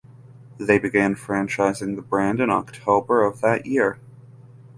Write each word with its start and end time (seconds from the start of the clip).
They 0.57 0.79
began 0.79 1.13
franchising 1.13 1.95
the 1.95 2.01
brand 2.01 2.39
in 2.39 2.49
October 2.49 3.21
of 3.23 3.39
that 3.41 3.67
year. 3.67 3.99